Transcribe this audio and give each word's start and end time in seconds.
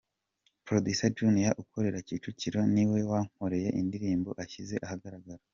Producer 0.65 1.09
Junior 1.17 1.57
ukorera 1.63 2.05
Kicukiro, 2.07 2.59
ni 2.73 2.83
we 2.91 2.99
wankoreye 3.09 3.69
indirimbon 3.81 4.35
ashyize 4.45 4.75
ahagaragara. 4.85 5.43